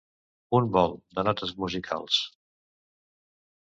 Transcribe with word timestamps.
Un 0.59 0.69
vol 0.77 0.95
(de 1.19 1.27
notes 1.29 1.55
musicals) 1.61 2.21